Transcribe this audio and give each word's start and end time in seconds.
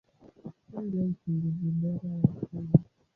Hii 0.71 0.81
ndio 0.87 1.01
uchunguzi 1.05 1.69
bora 1.79 2.09
wa 2.13 2.27
pumu. 2.47 2.83